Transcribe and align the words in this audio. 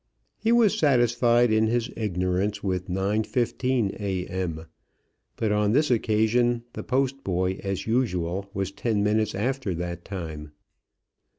He 0.39 0.51
was 0.51 0.79
satisfied 0.79 1.51
in 1.51 1.67
his 1.67 1.91
ignorance 1.95 2.63
with 2.63 2.87
9.15 2.87 3.93
A.M., 3.99 4.65
but 5.35 5.51
on 5.51 5.73
this 5.73 5.91
occasion 5.91 6.63
the 6.73 6.81
post 6.81 7.23
boy, 7.23 7.59
as 7.63 7.85
usual, 7.85 8.49
was 8.51 8.71
ten 8.71 9.03
minutes 9.03 9.35
after 9.35 9.75
that 9.75 10.03
time. 10.03 10.53